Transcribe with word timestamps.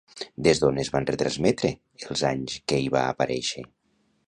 Des 0.45 0.61
d'on 0.61 0.79
es 0.83 0.89
van 0.95 1.05
retransmetre 1.09 1.71
els 2.09 2.25
anys 2.33 2.57
que 2.73 2.83
hi 2.87 2.91
va 2.99 3.07
aparèixer? 3.13 3.67